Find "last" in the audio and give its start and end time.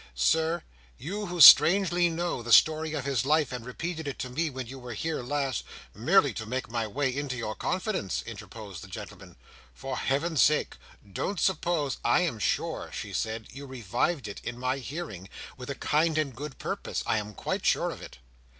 5.21-5.63